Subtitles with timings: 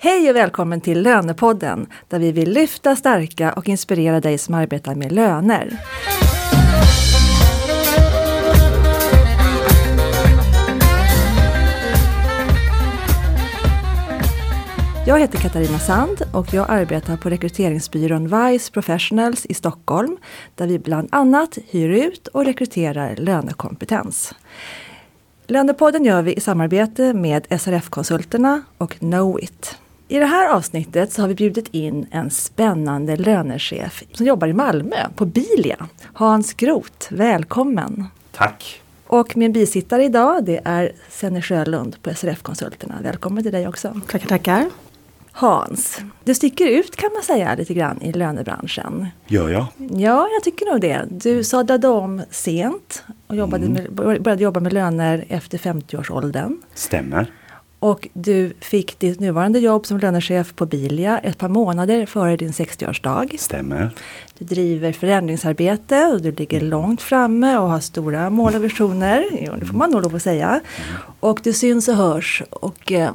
[0.00, 4.94] Hej och välkommen till Lönepodden där vi vill lyfta, stärka och inspirera dig som arbetar
[4.94, 5.76] med löner.
[15.06, 20.16] Jag heter Katarina Sand och jag arbetar på rekryteringsbyrån Vice Professionals i Stockholm
[20.54, 24.34] där vi bland annat hyr ut och rekryterar lönekompetens.
[25.46, 29.76] Lönepodden gör vi i samarbete med SRF-konsulterna och Knowit.
[30.10, 34.52] I det här avsnittet så har vi bjudit in en spännande lönechef som jobbar i
[34.52, 35.86] Malmö på Bilia.
[36.12, 38.04] Hans Groth, välkommen!
[38.32, 38.82] Tack!
[39.06, 42.94] Och min bisittare idag det är Senne Sjölund på SRF-konsulterna.
[43.02, 44.00] Välkommen till dig också!
[44.08, 44.66] Tackar, tackar!
[45.32, 49.06] Hans, du sticker ut kan man säga lite grann i lönebranschen.
[49.26, 49.66] Gör jag?
[49.76, 51.02] Ja, jag tycker nog det.
[51.10, 53.82] Du sadlade om sent och jobbade Mm.
[53.82, 56.56] med, började jobba med löner efter 50-årsåldern.
[56.74, 57.32] Stämmer.
[57.80, 62.52] Och du fick ditt nuvarande jobb som lönechef på Bilia ett par månader före din
[62.52, 63.36] 60-årsdag.
[63.38, 63.90] Stämmer.
[64.38, 69.24] Du driver förändringsarbete och du ligger långt framme och har stora mål och visioner.
[69.46, 70.60] Jo, det får man nog lov att säga.
[71.20, 73.12] Och du syns och hörs och eh,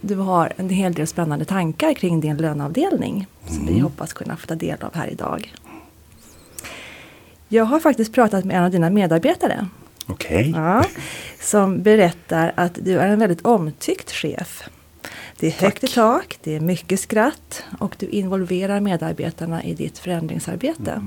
[0.00, 3.26] du har en hel del spännande tankar kring din löneavdelning.
[3.46, 5.52] Som vi hoppas kunna få ta del av här idag.
[7.48, 9.68] Jag har faktiskt pratat med en av dina medarbetare.
[10.10, 10.52] Okej.
[10.56, 10.84] Ja,
[11.40, 14.62] som berättar att du är en väldigt omtyckt chef.
[15.38, 19.98] Det är högt i tak, det är mycket skratt och du involverar medarbetarna i ditt
[19.98, 21.06] förändringsarbete.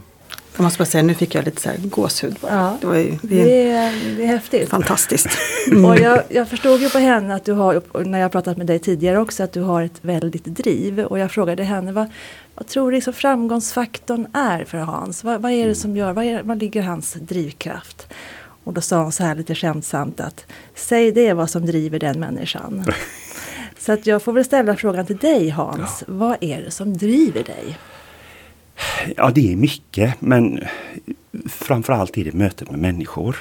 [0.56, 2.54] Jag måste bara säga, nu fick jag lite så här gåshud bara.
[2.56, 2.78] Ja.
[2.81, 4.70] Det var ju det är Det är, det är häftigt.
[4.70, 5.28] fantastiskt.
[5.88, 8.80] Och jag, jag förstod ju på henne att du har, när jag pratat med dig
[8.80, 11.00] tidigare också, att du har ett väldigt driv.
[11.00, 12.08] Och jag frågade henne, vad,
[12.56, 15.24] vad tror du liksom framgångsfaktorn är för Hans?
[15.24, 18.08] Vad, vad är det som gör, vad, är, vad ligger hans drivkraft?
[18.64, 22.19] Och då sa hon så här lite skämtsamt att säg det vad som driver den
[22.19, 22.86] människan.
[23.78, 26.03] så att jag får väl ställa frågan till dig Hans.
[26.08, 27.78] Vad är det som driver dig?
[29.16, 30.59] Ja, det är mycket, men
[31.50, 33.38] framförallt är det mötet med människor.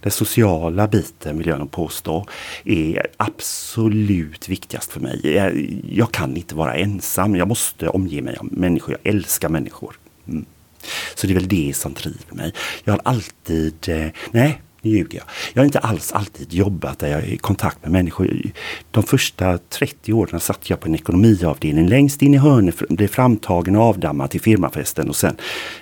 [0.00, 2.26] Den sociala biten vill jag nog påstå
[2.64, 5.20] är absolut viktigast för mig.
[5.34, 8.96] Jag, jag kan inte vara ensam, jag måste omge mig av människor.
[9.02, 9.98] Jag älskar människor.
[10.28, 10.44] Mm.
[11.14, 12.52] Så det är väl det som driver mig.
[12.84, 15.26] Jag har alltid, eh, nej nu ljuger jag.
[15.52, 18.40] Jag har inte alls alltid jobbat där jag är i kontakt med människor.
[18.90, 23.76] De första 30 åren satt jag på en ekonomiavdelning längst in i hörnet, blev framtagen
[23.76, 25.36] och avdammad till firmafesten och sen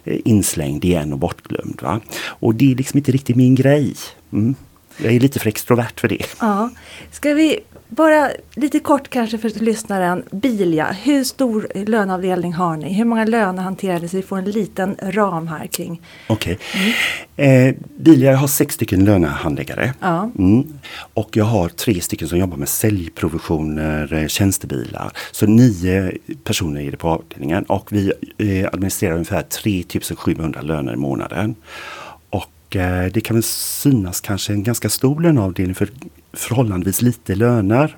[0.04, 1.82] eh, inslängd igen och bortglömd.
[1.82, 2.00] Va?
[2.24, 3.94] Och det är liksom inte riktigt min grej.
[4.32, 4.54] Mm.
[4.96, 6.26] Jag är lite för extrovert för det.
[6.40, 6.70] Ja,
[7.10, 7.60] ska vi
[7.96, 10.22] bara lite kort kanske för lyssnaren.
[10.30, 12.92] Bilia, hur stor löneavdelning har ni?
[12.92, 14.08] Hur många löner hanterar ni?
[14.08, 16.00] Så vi får en liten ram här kring.
[16.26, 16.58] Okej.
[17.36, 19.94] Eh, Bilia, har sex stycken lönehandläggare.
[20.00, 20.30] Ja.
[20.38, 20.72] Mm.
[21.14, 25.12] Och jag har tre stycken som jobbar med säljprovisioner, eh, tjänstebilar.
[25.32, 26.12] Så nio
[26.44, 31.54] personer är det på avdelningen och vi eh, administrerar ungefär 3700 löner i månaden.
[32.30, 35.88] Och eh, det kan väl synas kanske en ganska stor löneavdelning för
[36.32, 37.96] förhållandevis lite löner.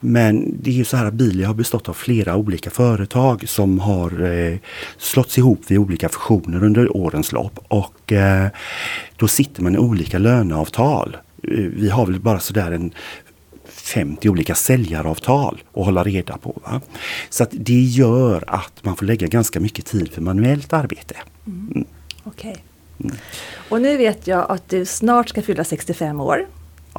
[0.00, 3.78] Men det är ju så här att Bilia har bestått av flera olika företag som
[3.78, 4.58] har eh,
[4.96, 7.58] slått ihop vid olika fusioner under årens lopp.
[7.68, 8.48] Och eh,
[9.16, 11.16] då sitter man i olika löneavtal.
[11.42, 12.92] Eh, vi har väl bara sådär en
[13.68, 16.60] 50 olika säljaravtal att hålla reda på.
[16.64, 16.80] Va?
[17.30, 21.14] Så att det gör att man får lägga ganska mycket tid för manuellt arbete.
[21.46, 21.84] Mm.
[22.24, 22.64] Okej.
[23.68, 26.46] Och nu vet jag att du snart ska fylla 65 år.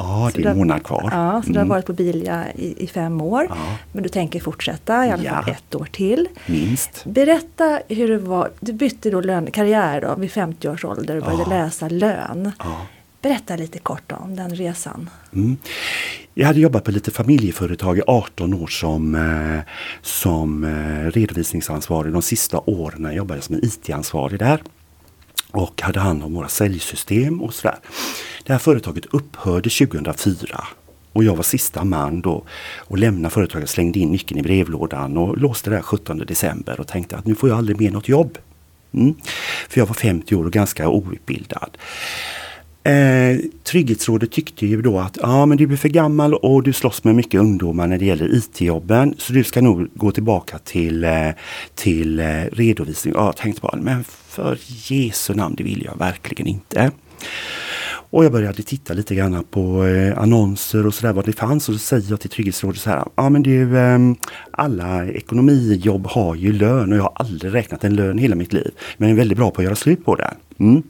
[0.02, 1.10] Ja, Så det är en månad kvar.
[1.14, 1.70] Ja, så du har Mm.
[1.70, 3.46] varit på Bilia i, i fem år.
[3.50, 3.56] Ja.
[3.92, 5.52] Men du tänker fortsätta i alla fall Ja.
[5.54, 6.28] ett år till.
[6.46, 7.06] Minst.
[7.06, 8.52] Berätta hur det var.
[8.60, 11.64] Du bytte då lön, karriär då, vid 50 års ålder och började Ja.
[11.64, 12.52] läsa lön.
[12.60, 12.82] Ja.
[13.22, 15.10] Berätta lite kort om den resan.
[15.34, 15.58] Mm.
[16.34, 19.60] Jag hade jobbat på lite familjeföretag i 18 år som, eh,
[20.02, 22.14] som eh, redovisningsansvarig.
[22.14, 24.62] De sista åren jobbade jag som en IT-ansvarig där.
[25.52, 27.80] Och hade hand om våra säljsystem och sådär.
[28.44, 30.68] Det här företaget upphörde 2004.
[31.14, 32.44] Och jag var sista man då
[32.78, 36.88] och lämnade företaget, slängde in nyckeln i brevlådan och låste det här 17 december och
[36.88, 38.38] tänkte att nu får jag aldrig mer något jobb.
[38.94, 39.16] Mm.
[39.70, 41.78] För jag var 50 år och ganska outbildad.
[42.84, 47.04] Eh, Trygghetsrådet tyckte ju då att ja, men du blir för gammal och du slåss
[47.04, 49.16] med mycket ungdomar när det gäller IT-jobben.
[49.18, 51.30] Så du ska nog gå tillbaka till, eh,
[51.76, 53.14] till eh, redovisning.
[53.18, 54.58] Ja, jag tänkte bara, men för
[54.92, 56.92] Jesu namn, det vill jag verkligen inte.
[58.12, 61.76] Och jag började titta lite grann på eh, annonser och sådär vad det fanns och
[61.76, 63.04] så säger jag till Trygghetsrådet så här.
[63.16, 64.00] Ja men du, eh,
[64.52, 68.72] alla ekonomijobb har ju lön och jag har aldrig räknat en lön hela mitt liv.
[68.98, 70.34] Men jag är väldigt bra på att göra slut på det.
[70.60, 70.84] Mm.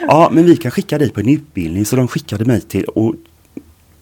[0.00, 1.84] Ja men vi kan skicka dig på en utbildning.
[1.84, 3.14] Så de skickade mig till och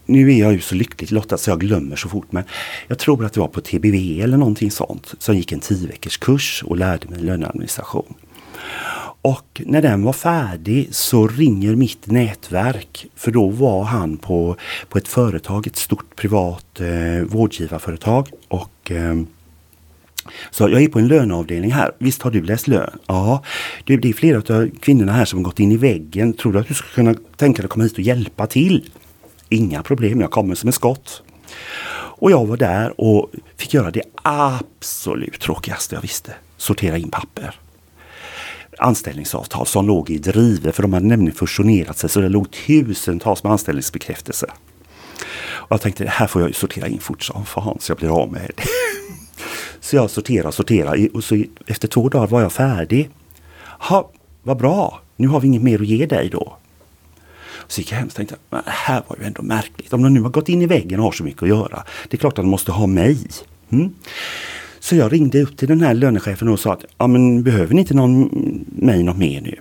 [0.06, 2.33] nu är jag ju så lyckligt lottad så jag glömmer så fort.
[2.33, 2.45] Men
[2.89, 6.19] jag tror att det var på TBV eller någonting sånt som gick en tio veckors
[6.19, 8.15] kurs och lärde mig löneadministration.
[9.23, 14.57] Och när den var färdig så ringer mitt nätverk för då var han på,
[14.89, 18.29] på ett företag, ett stort privat eh, vårdgivarföretag.
[18.49, 19.15] Och eh,
[20.50, 21.93] så jag är på en löneavdelning här.
[21.99, 22.99] Visst har du läst lön?
[23.06, 23.44] Ja.
[23.85, 26.32] Du, det är flera av kvinnorna här som gått in i väggen.
[26.32, 28.91] Tror du att du skulle kunna tänka dig att komma hit och hjälpa till?
[29.49, 31.23] Inga problem, jag kommer som en skott.
[32.17, 36.35] Och jag var där och fick göra det absolut tråkigaste jag visste.
[36.56, 37.55] Sortera in papper.
[38.79, 43.43] Anställningsavtal som låg i drive för de hade nämligen fusionerat sig så det låg tusentals
[43.43, 44.47] med anställningsbekräftelse.
[45.47, 48.32] Och jag tänkte här får jag sortera in fort som fan så jag blir av
[48.32, 48.62] med det.
[49.85, 53.11] Så jag sorterade och sorterade och så efter två dagar var jag färdig.
[53.79, 54.11] Ha,
[54.43, 56.57] vad bra, nu har vi inget mer att ge dig då.
[57.69, 59.93] Så gick jag hem och tänkte, det här var ju ändå märkligt.
[59.93, 61.85] Om de nu har gått in i väggen och har så mycket att göra.
[62.09, 63.19] Det är klart att de måste ha mig.
[63.71, 63.95] Mm.
[64.81, 67.81] Så jag ringde upp till den här lönechefen och sa att, ja men behöver ni
[67.81, 68.31] inte någon,
[68.77, 69.59] mig något mer nu?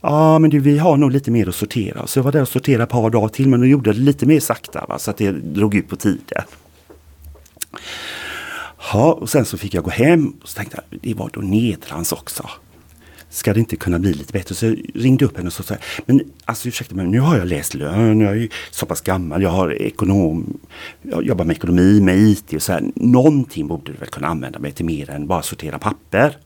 [0.00, 2.06] Ja men du vi har nog lite mer att sortera.
[2.06, 4.26] Så jag var där och sorterade ett par dagar till men då gjorde det lite
[4.26, 4.98] mer sakta va?
[4.98, 6.42] så att det drog ut på tiden.
[8.92, 11.40] Ja, och sen så fick jag gå hem och så tänkte jag, det var då
[11.40, 12.50] nedrans också.
[13.30, 14.54] Ska det inte kunna bli lite bättre?
[14.54, 15.74] Så jag ringde upp henne och sa,
[16.06, 19.50] men alltså ursäkta mig, nu har jag läst lön, jag är så pass gammal, jag
[19.50, 20.58] har ekonom,
[21.02, 22.84] jag jobbar med ekonomi, med IT och så här.
[22.94, 26.36] Någonting borde du väl kunna använda mig till mer än bara sortera papper.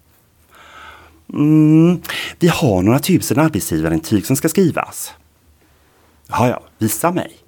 [1.33, 2.01] Mm,
[2.39, 5.13] vi har några tusen arbetsgivarintyg som ska skrivas.
[6.29, 7.48] Ja, ja, visa mig.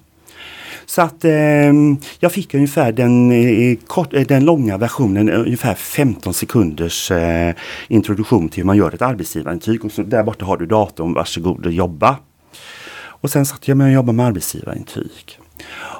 [0.91, 1.73] Så att eh,
[2.19, 7.55] jag fick ungefär den, eh, kort, eh, den långa versionen, eh, ungefär 15 sekunders eh,
[7.87, 9.85] introduktion till hur man gör ett arbetsgivarintyg.
[9.85, 12.17] Och så där borta har du datorn, varsågod och jobba.
[12.93, 15.39] Och sen satt jag med och jobbade med arbetsgivarintyg.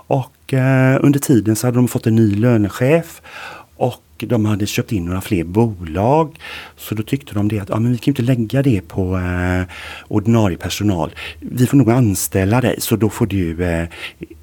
[0.07, 3.21] Och eh, under tiden så hade de fått en ny lönechef
[3.81, 6.39] och de hade köpt in några fler bolag.
[6.77, 9.63] Så då tyckte de det att ja, men vi kan inte lägga det på eh,
[10.07, 11.11] ordinarie personal.
[11.39, 13.87] Vi får nog anställa dig så då får du eh,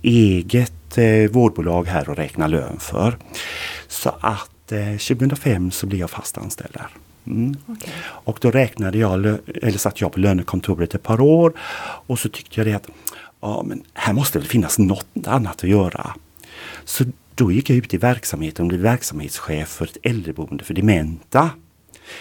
[0.02, 3.16] eget eh, vårdbolag här och räkna lön för.
[3.88, 6.88] Så att eh, 2005 så blev jag fast anställd där.
[7.26, 7.56] Mm.
[7.66, 7.92] Okay.
[8.02, 11.52] Och då räknade jag, eller satt jag på lönekontoret ett par år
[12.06, 12.88] och så tyckte jag det att
[13.40, 16.14] ja, men här måste väl finnas något annat att göra.
[16.84, 17.04] Så
[17.38, 21.50] då gick jag ut i verksamheten och blev verksamhetschef för ett äldreboende för dementa.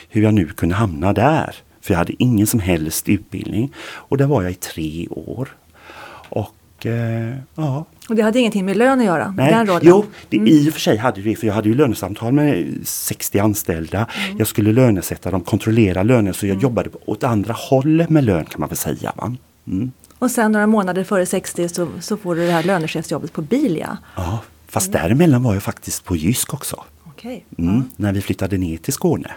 [0.10, 1.56] Hur jag nu kunde hamna där.
[1.81, 3.74] För jag hade ingen som helst utbildning.
[3.80, 5.50] Och där var jag i tre år.
[6.30, 7.86] Och eh, ja.
[8.10, 9.34] Och det hade ingenting med lön att göra?
[9.38, 10.48] Nej, den jo, det, mm.
[10.48, 14.08] i och för sig hade det för jag hade ju lönesamtal med 60 anställda.
[14.25, 14.38] Mm.
[14.38, 16.64] Jag skulle lönesätta dem, kontrollera löner så jag mm.
[16.64, 19.14] jobbade åt andra hållet med lön kan man väl säga.
[19.16, 19.36] Va?
[19.68, 19.92] Mm.
[20.19, 23.98] Och sen några månader före 60 så, så får du det här lönechefsjobbet på Bilia.
[24.16, 25.02] Ja, Fast mm.
[25.02, 26.84] däremellan var jag faktiskt på Jysk också.
[27.06, 27.42] Okay.
[27.58, 27.81] Mm, ja.
[27.96, 29.31] När vi flyttade ner till Skåne.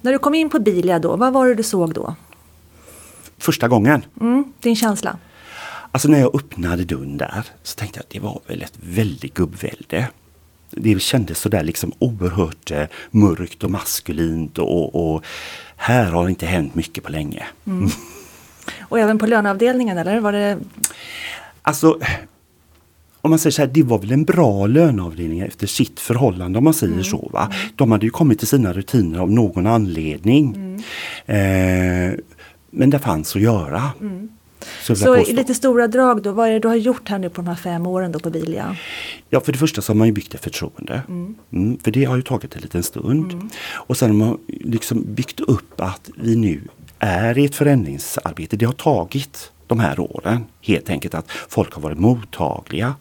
[0.00, 2.14] När du kom in på Bilia då, vad var det du såg då?
[3.38, 4.04] Första gången?
[4.20, 5.18] Mm, din känsla?
[5.90, 9.34] Alltså när jag öppnade dörren där så tänkte jag att det var väl ett väldigt
[9.34, 10.08] gubbvälde.
[10.70, 15.24] Det kändes sådär liksom oerhört eh, mörkt och maskulint och, och,
[15.76, 17.46] här har inte hänt mycket på länge.
[17.66, 17.90] Mm.
[18.80, 20.20] Och även på löneavdelningen eller?
[20.20, 20.58] Var det...
[21.62, 21.98] Alltså
[23.24, 26.64] om man säger så här, det var väl en bra löneavdelning efter sitt förhållande om
[26.64, 27.04] man säger mm.
[27.04, 27.30] så.
[27.32, 27.52] Va?
[27.76, 30.54] De hade ju kommit till sina rutiner av någon anledning.
[30.54, 32.12] Mm.
[32.12, 32.18] Eh,
[32.70, 33.82] men det fanns att göra.
[34.00, 34.28] Mm.
[34.82, 37.30] Så, så i lite stora drag då, vad är det du har gjort här nu
[37.30, 38.76] på de här fem åren då på Bilia?
[39.30, 41.02] Ja för det första så har man ju byggt ett förtroende.
[41.08, 41.34] Mm.
[41.52, 43.32] Mm, för det har ju tagit en liten stund.
[43.32, 43.50] Mm.
[43.66, 46.60] Och sen har man liksom byggt upp att vi nu
[46.98, 48.56] är i ett förändringsarbete.
[48.56, 50.44] Det har tagit de här åren.
[50.60, 52.94] Helt enkelt att folk har varit mottagliga.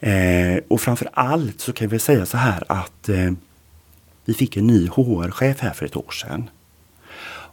[0.00, 3.32] Eh, och framför allt så kan vi säga så här att eh,
[4.24, 6.50] vi fick en ny HR-chef här för ett år sedan.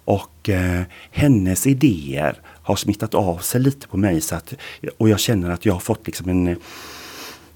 [0.06, 4.54] Och eh, hennes idéer har smittat av sig lite på mig så att,
[4.98, 6.58] och jag känner att jag har fått liksom en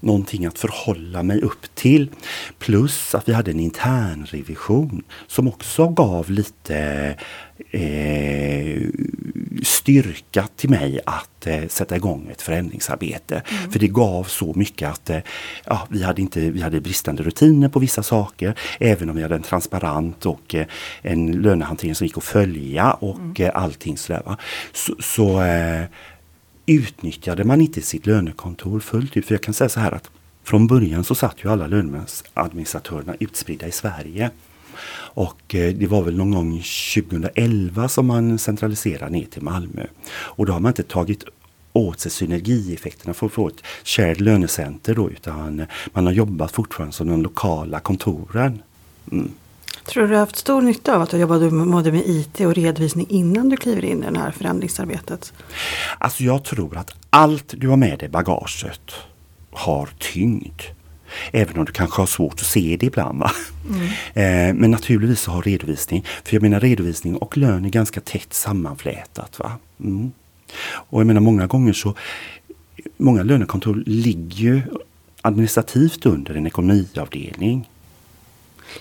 [0.02, 2.10] någonting att förhålla mig upp till.
[2.58, 6.76] Plus att vi hade en intern revision som också gav lite
[7.70, 8.82] eh,
[9.62, 13.42] styrka till mig att eh, sätta igång ett förändringsarbete.
[13.48, 13.70] Mm.
[13.70, 15.18] För det gav så mycket att eh,
[15.64, 18.54] ja, vi, hade inte, vi hade bristande rutiner på vissa saker.
[18.80, 20.66] Även om vi hade en transparent och eh,
[21.02, 23.32] en lönehantering som gick att följa och mm.
[23.38, 24.22] Eh, allting sådär.
[24.26, 24.36] Va?
[24.72, 25.84] Så, så eh,
[26.66, 29.26] utnyttjade man inte sitt lönekontor fullt ut.
[29.26, 30.10] För jag kan säga så här att
[30.44, 34.30] från början så satt ju alla löneadministratörerna utspridda i Sverige.
[35.14, 36.62] Och eh, det var väl någon gång
[36.94, 39.86] 2011 som man centraliserade ner till Malmö.
[40.12, 41.24] Och då har man inte tagit
[41.72, 46.52] åt sig synergieffekterna för att få ett shared lönecenter då utan eh, man har jobbat
[46.52, 48.62] fortfarande som de lokala kontoren.
[49.12, 49.30] Mm.
[49.84, 52.54] Tror du du har haft stor nytta av att du jobbade både med IT och
[52.54, 55.32] redovisning innan du kliver in i det här förändringsarbetet?
[55.98, 58.94] Alltså jag tror att allt du har med dig i bagaget
[59.50, 60.62] har tyngd.
[61.32, 63.22] Även om du kanske har svårt att se det ibland.
[63.68, 63.82] Mm.
[64.14, 68.32] Eh, men naturligtvis så har redovisning, för jag menar redovisning och lön är ganska tätt
[68.32, 69.38] sammanflätat.
[69.38, 69.52] Va?
[69.80, 70.12] Mm.
[70.70, 71.94] Och jag menar många gånger så,
[72.96, 74.62] många lönekontor ligger ju
[75.22, 77.68] administrativt under en ekonomiavdelning.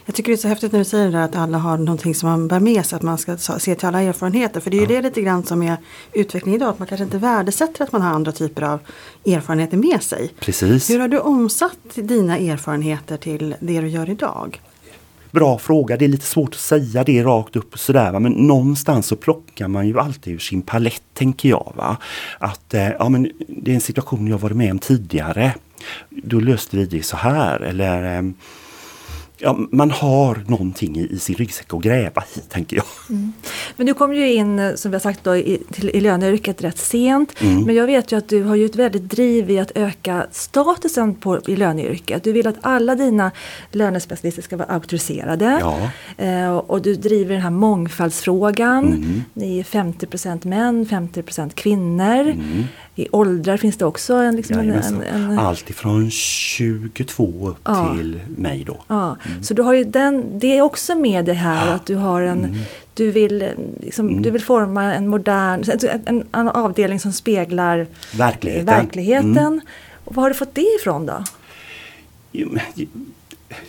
[0.06, 2.30] Jag tycker det är så häftigt när du säger det att alla har någonting som
[2.30, 4.60] man bär med sig, att man ska se till alla erfarenheter.
[4.60, 5.78] För det är ju det lite grann som är
[6.14, 8.80] utveckling idag, att man kanske inte värdesätter att man har andra typer av
[9.26, 10.34] erfarenheter med sig.
[10.40, 10.90] Precis.
[10.90, 14.62] Hur har du omsatt dina erfarenheter till det du gör idag?
[15.32, 19.16] Bra fråga, det är lite svårt att säga det rakt upp sådär men någonstans så
[19.16, 21.74] plockar man ju alltid ur sin palett tänker jag.
[21.76, 21.98] Va?
[22.40, 25.54] Att eh, ja, men det är en situation jag varit med om tidigare.
[26.10, 28.22] Då löste vi det så här eller eh,
[29.42, 32.86] ja, man har någonting i, i, sin ryggsäck att gräva i, tänker jag.
[33.10, 33.34] Mm.
[33.78, 36.78] Men du kom ju in, som vi har sagt, då, i, till, i löneyrket rätt
[36.78, 37.42] sent.
[37.42, 37.64] Mm.
[37.64, 41.16] Men jag vet ju att du har ju ett väldigt driv i att öka statusen
[41.16, 42.24] på, i löneyrket.
[42.24, 43.32] Du vill att alla dina
[43.72, 45.58] lönespecialister ska vara auktoriserade.
[45.62, 45.90] Ja.
[46.26, 48.88] Eh, och du driver den här mångfaldsfrågan.
[48.88, 49.24] Mm.
[49.34, 52.36] Ni är 50% män, 50% kvinnor.
[52.96, 54.36] I åldrar finns det också en...
[54.36, 57.96] Liksom en, en, en Allt ifrån 22 upp ja.
[57.96, 58.84] till mig då.
[58.88, 59.18] Ja.
[59.30, 59.44] Mm.
[59.44, 61.74] Så du har ju den, det är också med det här ja.
[61.74, 62.46] att du har en...
[62.46, 62.60] Mm.
[62.94, 64.22] Du, vill, liksom, mm.
[64.22, 65.64] du vill forma en modern
[66.06, 68.66] en, en avdelning som speglar verkligheten.
[68.66, 69.38] verkligheten.
[69.38, 69.62] Mm.
[70.06, 71.24] Och var har du fått det ifrån då?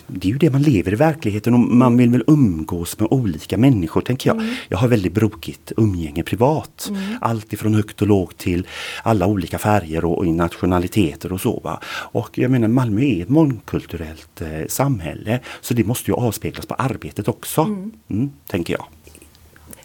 [0.07, 3.57] Det är ju det man lever i verkligheten och man vill väl umgås med olika
[3.57, 4.37] människor tänker jag.
[4.37, 4.55] Mm.
[4.69, 6.87] Jag har väldigt brokigt umgänge privat.
[6.89, 7.01] Mm.
[7.21, 8.67] Allt ifrån högt och lågt till
[9.03, 11.59] alla olika färger och, och nationaliteter och så.
[11.63, 11.79] Va?
[11.87, 16.73] Och jag menar Malmö är ett mångkulturellt eh, samhälle så det måste ju avspeglas på
[16.73, 17.61] arbetet också.
[17.61, 17.91] Mm.
[18.09, 18.31] mm.
[18.47, 18.85] tänker jag.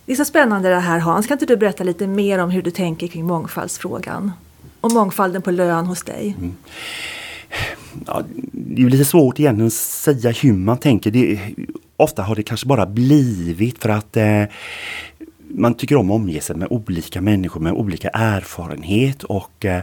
[0.04, 1.26] Det är så spännande det här Hans.
[1.26, 4.32] Kan inte du berätta lite mer om hur du tänker kring mångfaldsfrågan?
[4.80, 6.36] Och mångfalden på lön hos dig?
[8.06, 11.10] Ja, det är lite svårt egentligen att säga hur man tänker.
[11.10, 11.38] Det,
[11.96, 14.44] ofta har det kanske bara blivit för att eh,
[15.50, 19.82] man tycker om att omge sig med olika människor med olika erfarenhet och eh,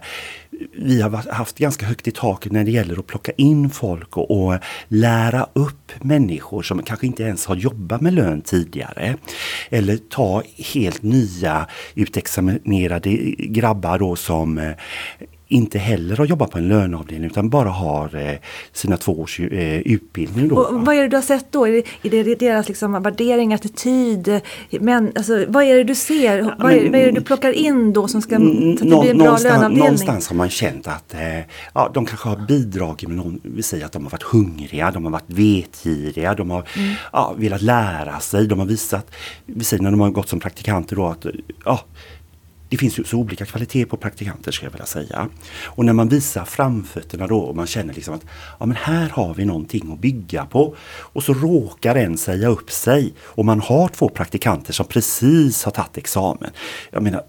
[0.78, 4.48] vi har haft ganska högt i taket när det gäller att plocka in folk och,
[4.48, 9.18] och, lära upp människor som kanske inte ens har jobbat med lön tidigare.
[9.70, 10.44] Eller ta
[10.74, 14.72] helt nya utexaminerade grabbar då som eh,
[15.56, 18.36] inte heller har jobbat på en löneavdelning utan bara har eh,
[18.72, 20.48] sina två års eh, utbildning.
[20.48, 21.68] Då, och vad är det du har sett då?
[21.68, 24.42] Är det, är det deras liksom, värdering, attityd?
[24.70, 26.38] Men, alltså, vad är det du ser?
[26.38, 28.86] Ja, vad, är, vad, är, det du plockar in då som ska så att det
[28.86, 29.78] blir en bra löneavdelning?
[29.78, 31.40] Någonstans har man känt att eh,
[31.74, 35.04] ja, de kanske har bidragit med någon, vi säger att de har varit hungriga, de
[35.04, 36.94] har varit vetgiriga, de har mm.
[37.14, 39.12] ja, velat lära sig, de har visat,
[39.46, 41.26] vi säger när de har gått som praktikanter då att
[41.66, 41.80] ja,
[42.75, 45.29] det finns ju så olika kvaliteter på praktikanter ska jag vilja säga.
[45.65, 48.25] Och när man visar framfötterna då och man känner liksom att
[48.60, 50.75] ja, men här har vi någonting att bygga på.
[51.00, 55.72] Och så råkar en säga upp sig och man har två praktikanter som precis har
[55.72, 56.50] tagit examen.
[56.91, 57.24] Jag menar,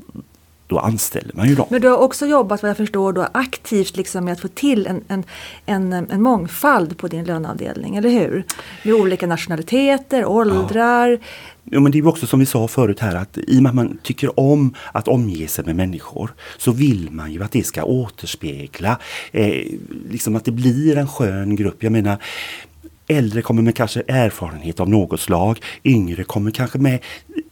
[0.67, 1.67] då anställer man ju dem.
[1.71, 4.87] Men du har också jobbat vad jag förstår då aktivt liksom med att få till
[4.87, 5.25] en, en,
[5.67, 8.45] en, en mångfald på din löneavdelning, eller hur?
[8.83, 11.19] Med olika nationaliteter, åldrar.
[11.71, 11.81] Ja.
[11.81, 13.99] men det är också som vi sa förut här att i och med att man
[14.03, 18.99] tycker om att omge sig med människor så vill man ju att det ska återspegla
[19.33, 19.65] eh,
[20.11, 21.83] liksom att det blir en skön grupp.
[21.83, 22.19] Jag menar
[23.09, 25.61] Äldre kommer med kanske erfarenhet av något slag.
[25.85, 26.99] Yngre kommer kanske med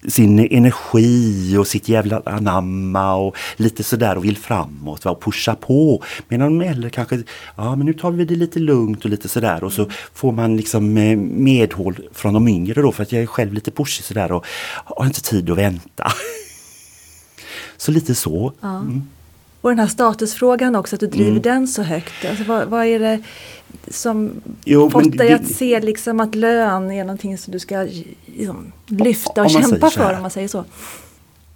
[0.09, 5.55] sin energi och sitt jävla anamma och lite sådär och vill framåt va, och pusha
[5.55, 6.03] på.
[6.29, 7.23] Medan de äldre kanske,
[7.57, 10.57] ja men nu tar vi det lite lugnt och lite sådär och så får man
[10.57, 14.33] liksom eh, medhåll från de yngre då för att jag är själv lite pushig sådär
[14.33, 14.47] och
[14.85, 16.13] har inte tid att vänta.
[17.77, 18.53] så lite så.
[18.61, 18.77] Ja.
[18.77, 19.03] Mm.
[19.61, 21.43] Och den här statusfrågan också, att du driver mm.
[21.43, 22.25] den så högt.
[22.25, 23.23] Alltså, vad, vad är det
[23.89, 24.31] som
[24.65, 27.89] jo, fått dig att se liksom att lön är någonting som du ska
[28.27, 30.65] liksom, lyfta och kämpa för om man säger så?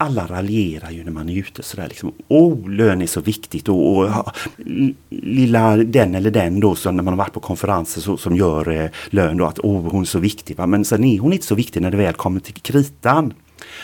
[0.01, 2.13] alla raljerar ju när man är ute sådär liksom.
[2.29, 4.11] Oh, lön är så viktigt och, och
[5.11, 8.69] lilla den eller den då som när man har varit på konferenser så, som gör
[8.69, 10.57] eh, lön då att oh, hon är så viktig.
[10.57, 10.67] Va?
[10.67, 13.35] Men sen är hon inte så viktig när det väl kommer till kritan.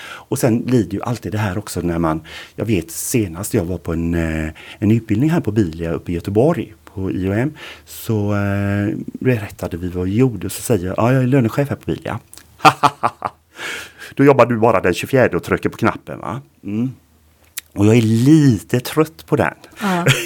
[0.07, 2.21] Och sen blir det ju alltid det här också när man,
[2.57, 4.49] jag vet senast jag var på en, eh,
[4.79, 7.53] en utbildning här på Bilia uppe i Göteborg på IOM
[7.85, 11.69] så eh, berättade vi vad vi gjorde och så säger jag, ja jag är lönechef
[11.69, 12.21] här på Bilia.
[14.15, 16.41] Då jobbar du bara den 24 och trycker på knappen va?
[16.65, 16.91] Mm.
[17.73, 19.55] Och jag är lite trött på den.
[19.81, 20.07] Ja.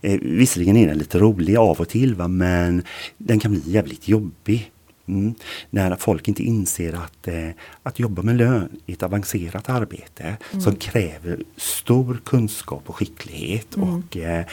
[0.00, 2.28] Eh, Visserligen är den lite rolig av och till va?
[2.28, 2.82] men
[3.18, 4.70] den kan bli jävligt jobbig.
[5.08, 5.34] Mm.
[5.70, 7.48] När folk inte inser att, eh,
[7.82, 13.74] att jobba med lön är ett avancerat arbete som kräver stor kunskap och skicklighet.
[13.74, 14.44] Och, eh,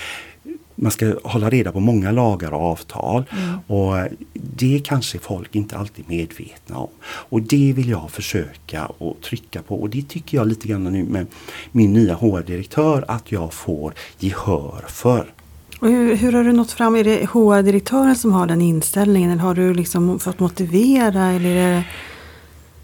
[0.84, 3.24] man ska hålla reda på många lagar och avtal.
[3.68, 6.90] Och eh, det kanske folk inte alltid är medvetna om.
[7.04, 9.82] Och det vill jag försöka att trycka på.
[9.82, 11.28] Och det tycker jag lite grann nu med
[11.72, 15.34] min nya HR-direktör att jag får gehör för.
[15.80, 16.96] Och hur, hur har du nått fram?
[16.96, 19.32] Är det HR-direktören som har den inställningen?
[19.32, 21.32] Eller har du liksom fått motivera?
[21.32, 21.84] Eller är det...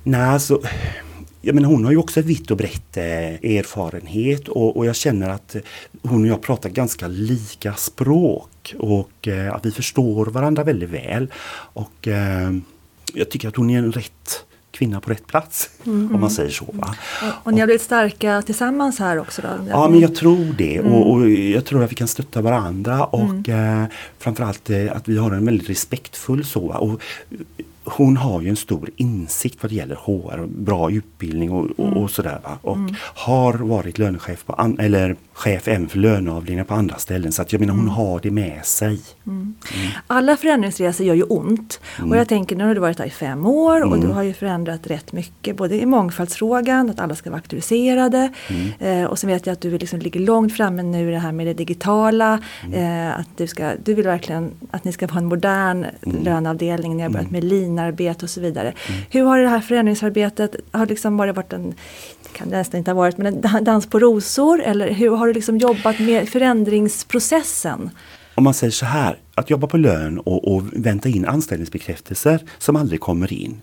[0.03, 0.61] Nej, alltså,
[1.41, 5.29] jag menar, hon har ju också vitt och brett eh, erfarenhet och, och jag känner
[5.29, 5.61] att eh,
[6.01, 11.27] hon och jag pratar ganska lika språk och eh, att vi förstår varandra väldigt väl.
[11.73, 12.51] Och eh,
[13.13, 16.65] jag tycker att hon är en rätt kvinna på rätt plats, om man säger så.
[16.73, 16.95] Va?
[17.21, 19.41] Och, och ni har blivit starka tillsammans här också?
[19.41, 19.47] Då?
[19.69, 20.79] Ja, men jag tror det.
[20.79, 23.85] Och, och jag tror att vi kan stötta varandra och eh,
[24.19, 26.61] framförallt eh, att vi har en väldigt respektfull så.
[26.61, 27.01] Och,
[27.91, 31.97] hon har ju en stor insikt vad det gäller HR, och bra utbildning och, och,
[31.97, 32.39] och sådär.
[32.43, 32.57] Va?
[32.61, 32.77] Och
[33.15, 37.31] har varit lönechef på an, eller chef även för löneavdelningar på andra ställen.
[37.31, 38.99] Så att jag menar hon har det med sig.
[40.07, 41.79] Alla förändringsresor gör ju ont.
[41.99, 42.11] Mm.
[42.11, 44.33] Och jag tänker, nu har du varit där i fem år och du har ju
[44.33, 45.57] förändrat rätt mycket.
[45.57, 48.29] Både i mångfaldsfrågan, att alla ska vara auktoriserade.
[48.79, 49.01] Mm.
[49.03, 51.31] Eh, och sen vet jag att du liksom ligger långt framme nu i det här
[51.31, 52.39] med det digitala.
[52.65, 53.07] Mm.
[53.07, 56.23] Eh, att du, ska, du vill verkligen att ni ska få en modern Mm.
[56.23, 56.97] löneavdelning.
[56.97, 58.73] Ni har börjat med linarbete och så vidare.
[59.09, 61.73] Hur har det här förändringsarbetet, har liksom bara varit en
[62.33, 64.61] kan det nästan inte ha varit, men en da- dans på rosor?
[64.61, 67.89] Eller hur har du liksom jobbat med förändringsprocessen?
[68.35, 72.75] Om man säger så här, att jobba på lön och, och vänta in anställningsbekräftelser som
[72.75, 73.61] aldrig kommer in.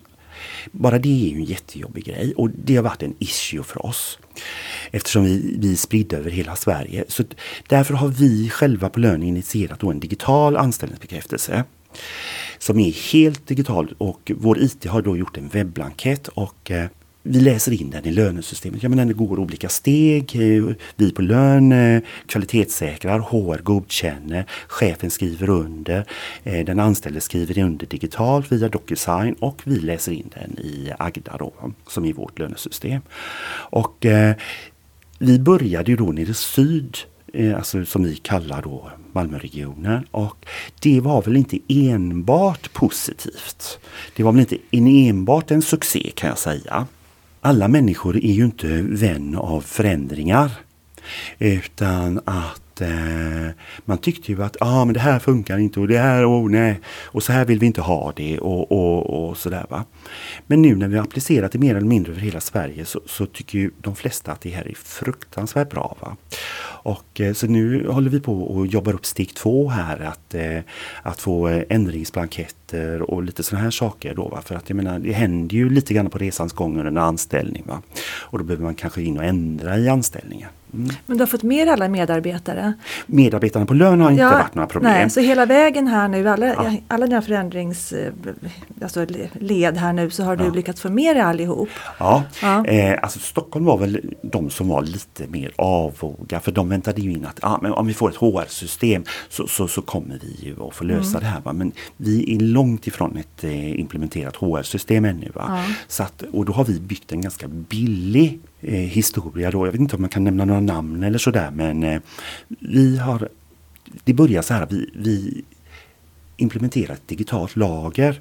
[0.72, 4.18] Bara det är ju en jättejobbig grej och det har varit en issue för oss.
[4.90, 7.04] Eftersom vi, vi är spridda över hela Sverige.
[7.08, 7.24] Så
[7.68, 11.64] därför har vi själva på lön initierat då en digital anställningsbekräftelse.
[12.58, 16.86] Som är helt digital och vår IT har då gjort en webblankett och eh,
[17.28, 18.82] vi läser in den i lönesystemet.
[18.82, 20.36] Ja, men den går olika steg.
[20.36, 26.04] Eh, vi på lön eh, kvalitetssäkrar, HR godkänner, chefen skriver under,
[26.44, 31.36] eh, den anställde skriver under digitalt via Docusign och vi läser in den i Agda
[31.38, 31.52] då,
[31.88, 33.00] som är vårt lönesystem.
[33.70, 34.34] Och eh,
[35.18, 36.96] vi började ju då nere i syd,
[37.56, 40.06] alltså som vi kallar då Malmöregionen.
[40.10, 40.46] Och
[40.80, 43.78] det var väl inte enbart positivt.
[44.16, 46.86] Det var väl inte en, enbart en succé kan jag säga.
[47.46, 50.50] Alla människor är ju inte vän av förändringar.
[51.38, 53.48] Utan att eh,
[53.84, 56.80] man tyckte ju att ah, men det här funkar inte och det här, oh, nej.
[57.04, 59.84] Och så här vill vi inte ha det och, och, och sådär va.
[60.46, 63.26] Men nu när vi har applicerat det mer eller mindre över hela Sverige så, så
[63.26, 65.96] tycker ju de flesta att det här är fruktansvärt bra.
[66.00, 66.16] Va?
[66.86, 70.58] Och, eh, så nu håller vi på och jobbar upp steg två här att, eh,
[71.02, 74.14] att få eh, ändringsblanketter och lite sådana här saker.
[74.14, 74.42] Då, va?
[74.44, 77.64] För att jag menar, det händer ju lite grann på resans gång under en anställning.
[77.66, 77.82] Va?
[78.20, 80.48] Och då behöver man kanske in och ändra i anställningen.
[80.76, 80.96] Mm.
[81.06, 82.72] Men du har fått med alla medarbetare?
[83.06, 84.92] Medarbetarna på lön har inte varit några problem.
[84.92, 86.72] Nej, så hela vägen här nu, alla, Ja.
[86.88, 88.12] alla dina förändrings eh,
[88.82, 90.50] alltså led här nu så har du Ja.
[90.50, 91.68] lyckats få med dig allihop.
[91.98, 92.64] Ja, Ja.
[92.66, 97.12] Eh, alltså Stockholm var väl de som var lite mer avvoga för de väntade ju
[97.12, 100.66] in att ah, men om vi får ett HR-system så, så, så kommer vi ju
[100.66, 101.20] att få lösa Mm.
[101.20, 101.40] det här.
[101.40, 101.52] Va?
[101.52, 105.30] Men vi är långt ifrån ett eh, implementerat HR-system ännu.
[105.34, 105.44] Va?
[105.48, 105.74] Ja.
[105.88, 109.66] Så att, och då har vi byggt en ganska billig Eh, historia då.
[109.66, 112.00] Jag vet inte om man kan nämna några namn eller sådär men eh,
[112.48, 113.28] vi har
[114.04, 115.44] det börjar så här, vi, vi
[116.36, 118.20] implementerar ett digitalt lager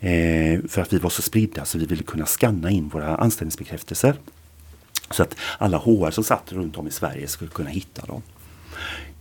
[0.00, 4.14] eh, för att vi var så spridda så vi ville kunna skanna in våra anställningsbekräftelser.
[5.10, 8.22] Så att alla HR som satt runt om i Sverige skulle kunna hitta dem.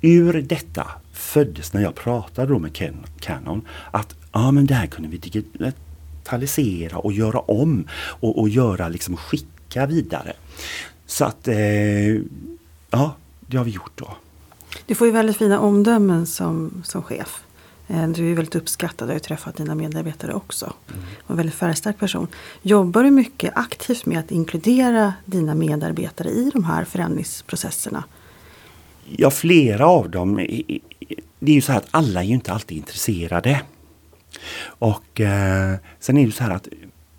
[0.01, 4.87] Ur detta föddes när jag pratade då med Ken, Canon att ja, men det här
[4.87, 9.17] kunde vi digitalisera och göra om och, och göra liksom
[9.73, 10.33] skicka vidare.
[11.05, 11.57] Så att eh,
[12.91, 13.15] ja,
[13.47, 14.17] det har vi gjort då.
[14.85, 17.43] Du får ju väldigt fina omdömen som, som chef.
[17.87, 20.73] Eh, Du är väldigt uppskattad, jag har träffat dina medarbetare också.
[21.25, 22.27] Och en väldigt färgstark person.
[22.61, 28.03] Jobbar du mycket aktivt med att inkludera dina medarbetare i de här förändringsprocesserna?
[29.05, 30.35] Ja, flera av dem.
[31.39, 33.61] Det är ju så här att alla är ju inte alltid intresserade.
[34.79, 36.67] Och eh, sen är det så här att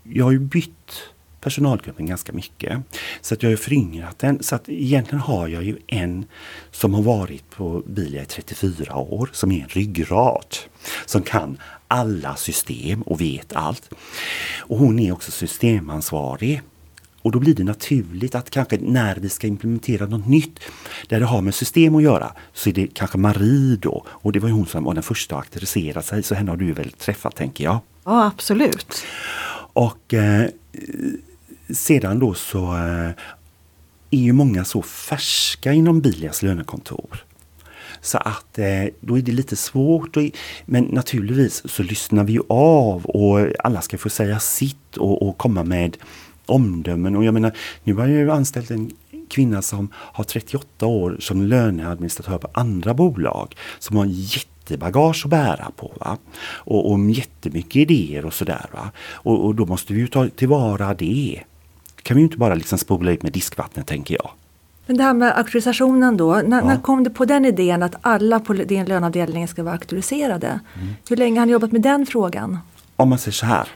[0.03, 1.14] jag har ju bytt
[1.45, 2.79] personalgruppen ganska mycket.
[3.21, 4.43] Så att jag har föryngrat den.
[4.43, 6.25] Så att egentligen har jag ju en
[6.71, 10.57] som har varit på Bilia i 34 år som är en ryggrad.
[11.07, 13.91] Som kan alla system och vet allt.
[14.59, 16.63] Och hon är också systemansvarig.
[17.23, 20.61] Och då blir det naturligt att kanske när vi ska implementera något nytt
[21.09, 24.07] där det har med system att göra så är det kanske Marie då.
[24.09, 26.73] Och det var hon som var den första att auktorisera sig så henne har du
[26.73, 27.79] väl träffat tänker jag.
[28.05, 29.05] Ja absolut.
[29.73, 30.49] Och eh,
[31.71, 33.11] sedan då så eh,
[34.11, 37.25] är ju många så färska inom Bilias lönekontor.
[38.01, 40.17] Så att eh, då är det lite svårt.
[40.65, 45.39] Men naturligtvis så lyssnar vi ju av och alla ska få säga sitt och, och
[45.39, 45.97] komma med
[46.47, 47.17] omdömen.
[47.17, 47.53] Och jag menar,
[47.85, 48.91] nu har jag ju anställt en
[49.31, 53.57] kvinna som har 38 år som löneadministratör på andra bolag.
[53.79, 55.93] Som har jättebagage att bära på.
[56.01, 56.19] Va?
[56.47, 58.67] Och, och jättemycket idéer och sådär.
[59.07, 61.41] Och, och då måste vi ju ta tillvara det
[62.05, 64.31] kan vi ju inte bara liksom spola ut med diskvattnet tänker jag.
[64.87, 66.67] Men det här med auktorisationen då, när, ja.
[66.67, 70.61] när kom du på den idén att alla på din löneavdelning ska vara auktoriserade?
[70.75, 70.95] Mm.
[71.09, 72.59] Hur länge har ni jobbat med den frågan?
[72.97, 73.69] Om man säger så här.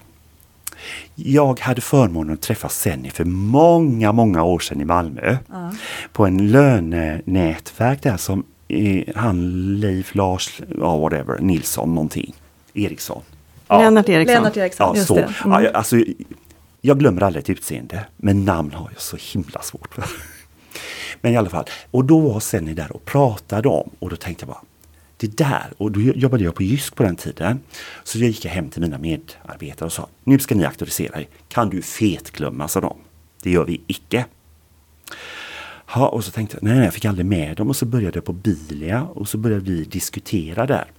[1.15, 5.37] Jag hade förmånen att träffa Senni för många, många år sedan i Malmö.
[5.49, 5.73] Ja.
[6.13, 8.45] På en lönenätverk där som
[9.15, 12.35] han Leif, Lars, ja, whatever, Nilsson någonting.
[12.75, 13.23] Eriksson.
[13.69, 13.79] Ja.
[13.79, 14.35] Lennart Eriksson.
[14.35, 15.15] Lennart Eriksson, ja, så.
[15.15, 15.35] Det.
[15.45, 15.67] Mm.
[15.75, 15.97] Alltså,
[16.89, 20.05] jag glömmer aldrig ett utseende, men namn har jag så himla svårt för.
[21.21, 24.43] Men i alla fall, och då var Senny där och pratade om och då tänkte
[24.43, 24.63] jag bara
[25.17, 27.61] det där, och då jobbade jag på Jysk på den tiden.
[28.05, 31.29] Så jag gick hem till mina medarbetare och sa nu ska ni auktorisera er.
[31.49, 32.97] Kan du fetglömma, sa de.
[33.43, 34.25] Det gör vi icke.
[35.95, 38.17] Ja, och så tänkte jag, nej, nej, jag fick aldrig med dem och så började
[38.17, 40.91] jag på Bilia och så började vi diskutera där.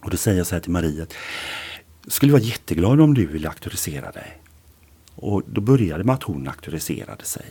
[0.00, 1.06] Och då säger jag så här till Maria,
[2.06, 4.38] skulle vara jätteglad om du ville auktorisera dig.
[5.20, 7.46] Och då började med att hon auktoriserade sig.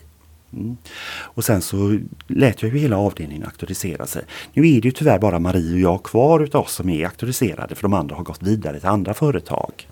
[0.53, 0.77] Mm.
[1.21, 4.23] Och sen så lät jag ju hela avdelningen auktorisera sig.
[4.53, 7.75] Nu är det ju tyvärr bara Marie och jag kvar utav oss som är auktoriserade
[7.75, 9.87] för de andra har gått vidare till andra företag.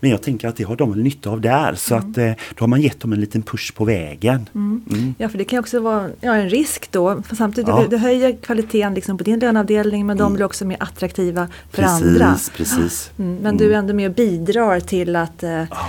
[0.00, 2.10] Men jag tänker att det har de väl nytta av där så mm.
[2.10, 4.48] att eh, då har man gett dem en liten push på vägen.
[4.54, 4.84] Mm.
[4.90, 5.14] mm.
[5.18, 7.22] Ja för det kan också vara ja, en risk då.
[7.22, 7.86] För samtidigt ja.
[7.90, 10.34] det höjer kvaliteten liksom på din löneavdelning men de mm.
[10.34, 12.36] blir också mer attraktiva för precis, andra.
[12.56, 13.10] Precis.
[13.16, 15.86] Men du är ändå med och bidrar till att eh, ja.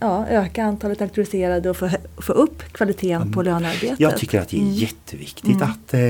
[0.00, 4.00] ja öka antalet auktoriserade och få, få upp kvaliteten på lönearbetet.
[4.00, 6.00] Jag tycker att det är jätteviktigt att eh,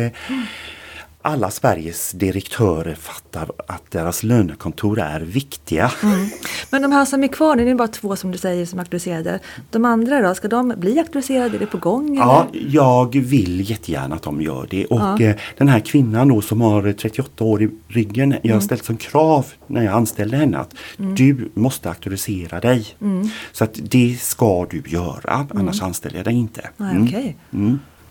[1.27, 5.93] alla Sveriges direktörer fattar att deras lönekontor är viktiga.
[6.03, 6.29] Mm.
[6.71, 8.83] Men de här som är kvar, det är bara två som du säger som är
[8.83, 9.41] auktoriserade.
[9.71, 11.57] De andra då, ska de bli auktoriserade?
[11.57, 12.17] Är det på gång?
[12.17, 12.75] Ja, eller?
[12.75, 14.87] jag vill jättegärna att de gör det.
[14.87, 15.21] Och ja.
[15.21, 18.61] Eh, den här kvinnan då som har 38 år i ryggen, jag har mm.
[18.61, 21.15] ställt som krav när jag anställde henne att mm.
[21.15, 22.87] du måste auktorisera dig.
[23.01, 23.29] Mm.
[23.53, 25.87] Så att det ska du göra, annars mm.
[25.87, 26.71] anställer jag dig inte.
[26.77, 27.35] Nej, okay.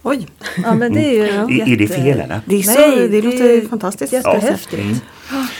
[0.07, 0.27] Oj!
[0.63, 1.49] Ja, men det är, ju mm.
[1.49, 1.71] jätte...
[1.71, 2.41] är det fel eller?
[2.45, 4.13] Det, är så, Nej, det, låter fantastiskt.
[4.13, 4.81] Jättehäftigt.
[4.81, 4.95] Mm.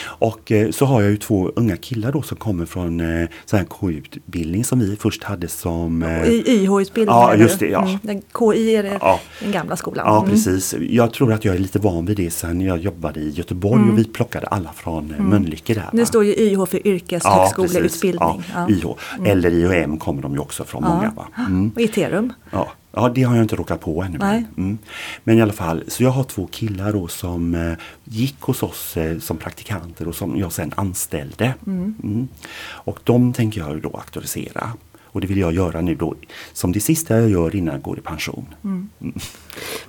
[0.04, 3.60] Och eh, så har jag ju två unga killar då som kommer från eh, sån
[3.60, 6.04] här KI-utbildning som vi först hade som...
[6.04, 7.16] Eh, YH-utbildning?
[7.16, 7.70] Ja, just det.
[7.70, 7.88] Ja.
[8.04, 8.22] Mm.
[8.40, 9.20] KI är det, ja.
[9.40, 10.06] den gamla skolan.
[10.08, 10.30] Ja, mm.
[10.30, 10.76] precis.
[10.90, 13.92] Jag tror att jag är lite van vid det sen jag jobbade i Göteborg mm.
[13.92, 15.30] och vi plockade alla från eh, mm.
[15.30, 15.90] Mölnlycke där.
[15.94, 18.44] Nu står ju YH för yrkeshögskoleutbildning.
[18.54, 18.70] Ja, ja.
[18.70, 18.86] YH.
[19.18, 19.32] Mm.
[19.32, 21.14] Eller IHM kommer de ju också från många.
[21.16, 21.28] Va?
[21.38, 21.72] Mm.
[21.76, 22.34] Och Iterum.
[22.52, 22.72] Ja.
[22.96, 24.18] Ja, det har jag inte råkat på ännu.
[24.18, 24.46] Nej.
[24.58, 24.78] Mm.
[25.24, 28.98] Men i alla fall, så jag har två killar då som eh, gick hos oss
[28.98, 31.54] eh, som praktikanter och som jag sen anställde.
[31.68, 31.96] Mm.
[32.04, 32.28] Mm.
[32.68, 34.72] Och de tänker jag då auktorisera.
[35.16, 36.16] Och det vill jag göra nu då
[36.54, 38.46] som det sista jag gör innan jag går i pension.
[38.64, 38.90] Mm.
[39.02, 39.14] Mm.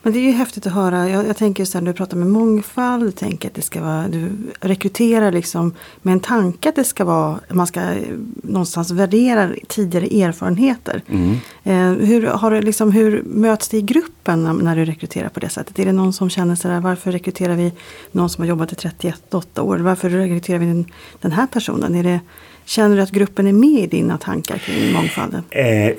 [0.02, 1.08] Men det är ju häftigt att höra.
[1.08, 3.04] Jag, jag tänker sen du pratar med mångfald.
[3.04, 7.04] Du tänker att det ska vara, du rekryterar liksom med en tanke att det ska
[7.04, 8.02] vara, man ska eh,
[8.42, 11.02] någonstans värdera tidigare erfarenheter.
[11.08, 11.36] Mm.
[11.64, 15.40] Eh, hur, har du liksom, hur möts det i gruppen när, när, du rekryterar på
[15.40, 15.78] det sättet?
[15.78, 17.72] Är det någon som känner sådär, varför rekryterar vi
[18.12, 19.78] någon som har jobbat i 31 år?
[19.78, 20.84] Varför rekryterar vi den,
[21.20, 21.94] den här personen?
[21.94, 22.20] Är det,
[22.66, 25.44] Känner du att gruppen är med i dina tankar kring mångfalden?
[25.50, 25.92] Eh,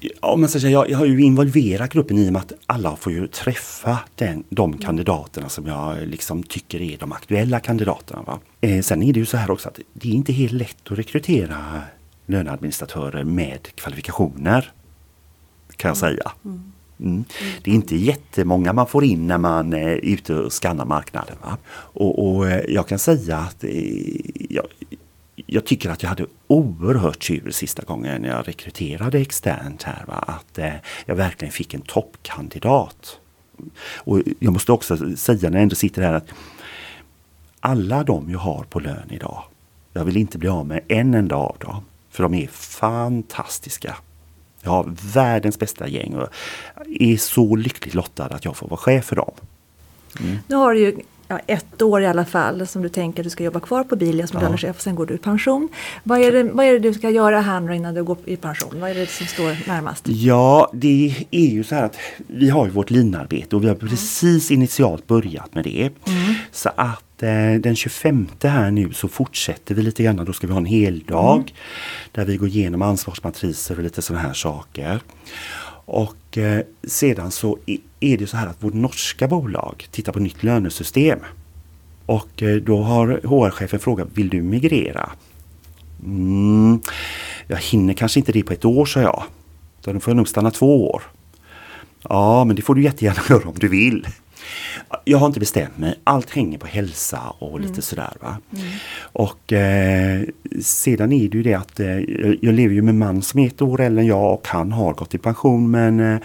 [0.00, 3.12] ja, men så jag, jag har ju involverat gruppen i och med att alla får
[3.12, 8.22] ju träffa den, de kandidaterna som jag liksom tycker är de aktuella kandidaterna.
[8.22, 8.38] Va?
[8.60, 10.98] Eh, sen är det ju så här också att det är inte helt lätt att
[10.98, 11.82] rekrytera
[12.26, 14.72] löneadministratörer med kvalifikationer.
[15.76, 16.32] Kan jag säga.
[16.44, 16.72] Mm.
[17.00, 17.24] Mm.
[17.62, 21.36] Det är inte jättemånga man får in när man är ute och skannar marknaden.
[21.42, 21.56] Va?
[21.72, 23.64] Och, och eh, jag kan säga att
[24.48, 24.66] jag,
[25.46, 30.04] jag tycker att jag hade oerhört tur sista gången jag rekryterade externt här.
[30.06, 30.14] Va?
[30.14, 30.74] Att eh,
[31.06, 33.18] jag verkligen fick en toppkandidat.
[33.96, 36.28] Och jag måste också säga när jag ändå sitter här att
[37.60, 39.42] alla de jag har på lön idag,
[39.92, 41.84] jag vill inte bli av med en enda av dem.
[42.10, 43.96] För de är fantastiska.
[44.62, 46.28] Jag har världens bästa gäng och
[47.00, 49.32] är så lyckligt lottad att jag får vara chef för dem.
[50.20, 50.38] Mm.
[50.46, 50.98] Nu har du ju
[51.30, 53.96] ja, ett år i alla fall som du tänker att du ska jobba kvar på
[53.96, 54.46] Bilia som ja.
[54.46, 55.68] lönechef och sen går du i pension.
[56.02, 58.80] Vad är, det, vad är det du ska göra här innan du går i pension?
[58.80, 60.08] Vad är det som står närmast?
[60.08, 63.74] Ja, det är ju så här att vi har ju vårt linarbete och vi har
[63.74, 65.90] precis initialt börjat med det.
[66.06, 66.34] Mm.
[66.52, 70.24] Så att eh, den 25 här nu så fortsätter vi lite grann.
[70.24, 71.52] Då ska vi ha en hel dag mm.
[72.12, 75.00] där vi går igenom ansvarsmatriser och lite sådana här saker.
[75.90, 77.58] Och eh, sedan så
[78.00, 81.18] är det så här att vårt norska bolag tittar på nytt lönesystem.
[82.06, 85.10] Och eh, då har HR-chefen frågat, vill du migrera?
[86.04, 86.80] Mm,
[87.46, 89.22] jag hinner kanske inte det på ett år, sa jag.
[89.84, 91.02] Då får jag nog stanna två år.
[92.08, 94.06] Ja, men det får du jättegärna göra om du vill.
[95.04, 95.94] Jag har inte bestämt mig.
[96.04, 97.82] Allt hänger på hälsa och lite mm.
[97.82, 98.12] sådär.
[98.20, 98.36] Va?
[98.52, 98.66] Mm.
[99.00, 100.22] Och eh,
[100.62, 101.98] sedan är det ju det att eh,
[102.40, 104.72] jag lever ju med en man som är ett år äldre än jag och han
[104.72, 106.18] har gått i pension men eh,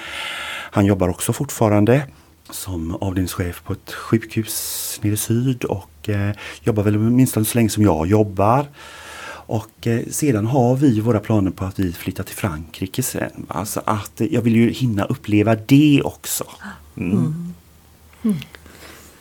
[0.72, 2.02] han jobbar också fortfarande
[2.50, 7.70] som avdelningschef på ett sjukhus nere i syd och eh, jobbar väl åtminstone så länge
[7.70, 8.66] som jag jobbar.
[9.48, 13.46] Och eh, sedan har vi våra planer på att vi flyttar till Frankrike sen.
[13.48, 13.66] Va?
[13.66, 16.44] Så att eh, jag vill ju hinna uppleva det också.
[16.98, 17.12] Mm.
[17.12, 17.54] Mm.
[18.26, 18.38] Mm.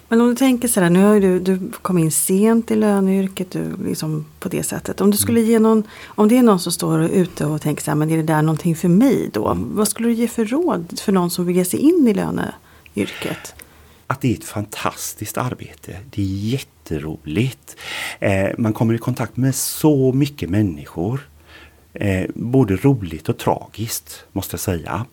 [0.09, 3.51] Men om du tänker så här, nu har du, du kom in sent i löneyrket
[3.51, 5.01] du, liksom på det sättet.
[5.01, 5.51] Om du skulle mm.
[5.51, 8.17] ge någon, om det är någon som står ute och tänker så här, men är
[8.17, 9.49] det där någonting för mig då?
[9.49, 9.77] Mm.
[9.77, 13.55] Vad skulle du ge för råd för någon som vill ge sig in i löneyrket?
[14.07, 15.97] Att det är ett fantastiskt arbete.
[16.11, 17.77] Det är jätteroligt.
[18.21, 21.29] Eh, man kommer i kontakt med så mycket människor.
[21.93, 25.07] Eh, både roligt och tragiskt måste jag säga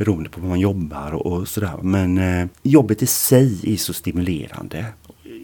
[0.00, 1.78] beroende på vad man jobbar och, och sådär.
[1.82, 4.84] Men eh, jobbet i sig är så stimulerande.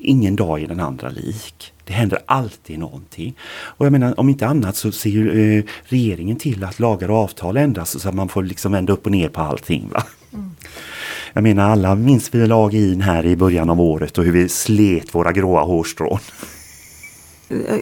[0.03, 1.73] Ingen dag är den andra lik.
[1.85, 3.35] Det händer alltid någonting.
[3.49, 7.17] Och jag menar om inte annat så ser ju, eh, regeringen till att lagar och
[7.17, 9.89] avtal ändras så att man får liksom vända upp och ner på allting.
[9.93, 10.03] Va?
[10.33, 10.51] Mm.
[11.33, 14.49] Jag menar alla minns vi lag in här i början av året och hur vi
[14.49, 16.19] slet våra gråa hårstrån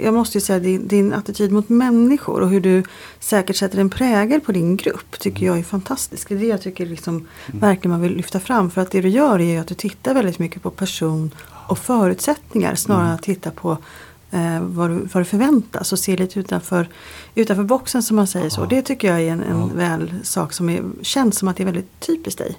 [0.02, 2.82] jag måste ju säga din, din attityd mot människor och hur du
[3.20, 6.28] säkert sätter en prägel på din grupp tycker jag är fantastisk.
[6.28, 7.28] Det är det jag tycker liksom mm.
[7.60, 8.70] verkligen man vill lyfta fram.
[8.70, 11.34] För att det du gör är att du tittar väldigt mycket på person
[11.66, 13.10] och förutsättningar snarare mm.
[13.10, 13.78] än att titta på
[14.30, 16.88] eh, vad, du, vad du förväntas och se lite utanför,
[17.34, 18.64] utanför boxen som man säger så.
[18.64, 19.70] Det tycker jag är en, en ja.
[19.74, 22.56] väl sak som är, känns som att det är väldigt typiskt dig.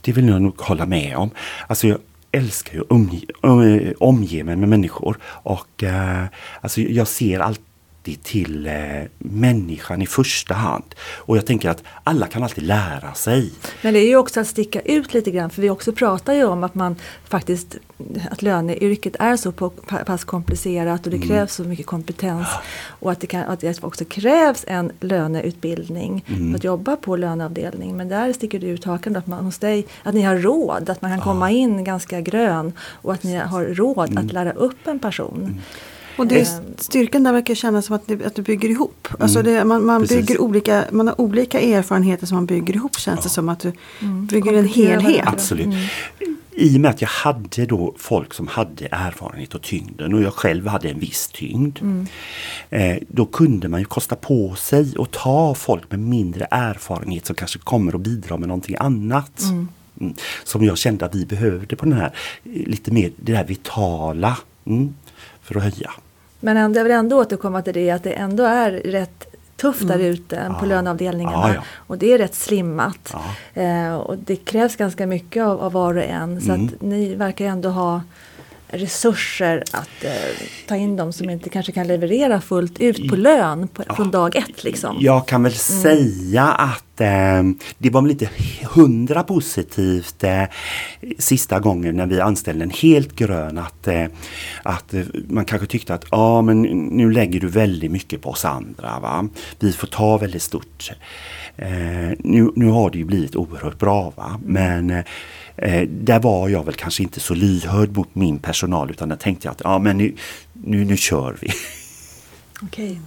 [0.00, 1.30] Det vill jag nog hålla med om.
[1.66, 1.98] Alltså jag,
[2.32, 5.18] älskar ju att omge, omge mig med människor.
[5.24, 6.24] Och eh,
[6.60, 7.60] alltså jag ser allt
[8.08, 8.72] alltid till eh,
[9.18, 10.94] människan i första hand.
[11.26, 13.52] Och jag tänker att alla kan alltid lära sig.
[13.82, 16.44] Men det är ju också att sticka ut lite grann för vi också pratar ju
[16.44, 16.96] om att man
[17.28, 17.76] faktiskt
[18.30, 19.52] att löneyrket är så
[20.06, 21.28] pass komplicerat och det mm.
[21.28, 22.46] krävs så mycket kompetens.
[23.00, 26.50] Och att det, kan, att det också krävs en löneutbildning mm.
[26.50, 27.96] för att jobba på löneavdelning.
[27.96, 31.02] Men där sticker det ut hakan att man hos dig, att ni har råd, att
[31.02, 34.26] man kan komma in ganska grön och att ni har råd mm.
[34.26, 35.60] att lära upp en person.
[36.18, 39.08] Och det, eh, styrkan där verkar kännas som att, det, att du bygger ihop.
[39.10, 39.22] Mm.
[39.22, 43.18] Alltså det, man, man, bygger olika, man har olika erfarenheter som man bygger ihop känns
[43.18, 43.22] ja.
[43.22, 44.26] det som att du mm.
[44.26, 45.24] bygger en helhet.
[45.26, 45.66] Absolut.
[45.66, 46.36] Mm.
[46.58, 50.34] I och med att jag hade då folk som hade erfarenhet och tyngden och jag
[50.34, 51.78] själv hade en viss tyngd.
[51.82, 52.06] Mm.
[52.70, 57.36] Eh, då kunde man ju kosta på sig och ta folk med mindre erfarenhet som
[57.36, 59.42] kanske kommer att bidra med någonting annat.
[59.42, 59.68] Mm.
[60.00, 60.14] mm.
[60.44, 64.94] Som jag kände att vi behövde på den här lite mer det där vitala mm,
[65.42, 65.90] för att höja.
[66.40, 69.98] Men jag vill ändå återkomma till det att det ändå är rätt tufft mm.
[69.98, 71.48] där ute på löneavdelningarna.
[71.48, 71.62] Ja, ja.
[71.76, 73.14] Och det är rätt slimmat.
[73.54, 76.40] Eh, och det krävs ganska mycket av, av var och en.
[76.40, 76.66] Så mm.
[76.66, 78.02] att ni verkar ändå ha
[78.68, 80.12] resurser att eh,
[80.66, 84.10] ta in dem som inte kanske kan leverera fullt ut på lön på, ja, från
[84.10, 84.64] dag ett.
[84.64, 84.96] Liksom.
[85.00, 85.82] Jag kan väl mm.
[85.82, 87.42] säga att eh,
[87.78, 88.28] det var lite
[88.74, 90.42] hundra positivt eh,
[91.18, 94.06] sista gången när vi anställde en helt grön att, eh,
[94.62, 98.44] att eh, man kanske tyckte att ja men nu lägger du väldigt mycket på oss
[98.44, 99.00] andra.
[99.00, 99.28] Va?
[99.58, 100.92] Vi får ta väldigt stort.
[101.56, 101.68] Eh,
[102.18, 104.40] nu, nu har det ju blivit oerhört bra va?
[104.46, 104.86] Mm.
[104.86, 105.04] men
[105.58, 109.46] Eh, där var jag väl kanske inte så lyhörd mot min personal utan där tänkte
[109.46, 110.14] jag att ja, men nu,
[110.52, 111.48] nu, nu kör vi.
[112.62, 113.00] Okej.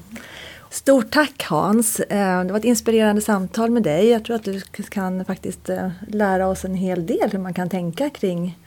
[0.70, 2.00] Stort tack Hans!
[2.00, 4.08] Eh, det var ett inspirerande samtal med dig.
[4.10, 7.70] Jag tror att du kan faktiskt eh, lära oss en hel del hur man kan
[7.70, 8.58] tänka kring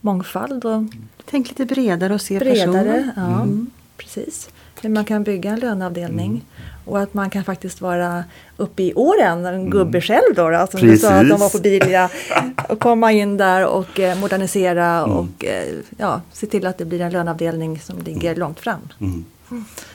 [0.00, 0.64] mångfald.
[0.64, 0.82] Och
[1.30, 3.12] Tänk lite bredare och se bredare, personer.
[3.16, 3.70] Ja, mm.
[3.96, 4.50] precis.
[4.82, 6.30] Hur man kan bygga en löneavdelning.
[6.30, 6.42] Mm.
[6.84, 8.24] Och att man kan faktiskt vara
[8.56, 9.70] uppe i åren, en mm.
[9.70, 11.00] gubbe själv då, då som Precis.
[11.00, 12.10] du sa att de var på Bilia.
[12.68, 15.10] Och komma in där och eh, modernisera mm.
[15.10, 18.38] och eh, ja, se till att det blir en löneavdelning som ligger mm.
[18.38, 18.80] långt fram.
[19.00, 19.24] Mm.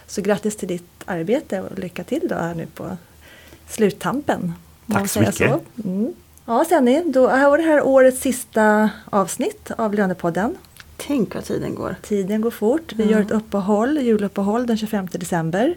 [0.07, 2.97] Så grattis till ditt arbete och lycka till då här nu på
[3.67, 4.53] sluttampen.
[4.91, 5.35] Tack så mycket.
[5.35, 5.59] Så.
[5.83, 6.13] Mm.
[6.45, 10.57] Ja, Senni, då var det här årets sista avsnitt av Lönepodden.
[10.97, 11.95] Tänk vad tiden går.
[12.01, 12.93] Tiden går fort.
[12.95, 15.75] Vi gör ett uppehåll, juluppehåll den 25 december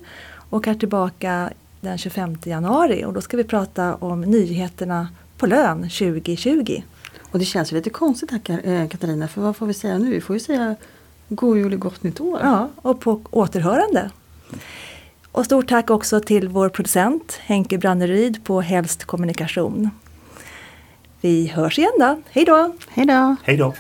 [0.52, 5.82] och är tillbaka den 25 januari och då ska vi prata om nyheterna på lön
[5.82, 6.82] 2020.
[7.30, 10.10] Och det känns ju lite konstigt här eh, Katarina, för vad får vi säga nu?
[10.10, 10.76] Vi får ju säga
[11.28, 12.40] God Jul och Gott Nytt År.
[12.42, 14.10] Ja, och på återhörande.
[15.32, 19.90] Och stort tack också till vår producent Henke Branneryd på Helst Kommunikation.
[21.20, 22.22] Vi hörs igen då.
[22.30, 22.72] Hej då!
[22.88, 23.36] Hej då!
[23.42, 23.74] Hej då!